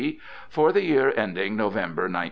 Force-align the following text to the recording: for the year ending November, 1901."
for 0.49 0.71
the 0.71 0.81
year 0.81 1.09
ending 1.17 1.55
November, 1.55 2.05
1901." 2.09 2.17